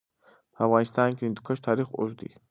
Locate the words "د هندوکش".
1.23-1.57